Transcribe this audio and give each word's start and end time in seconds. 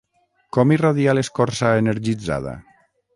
Com 0.55 0.71
irradia 0.75 1.13
l'escorça 1.17 1.73
energitzada? 1.83 2.55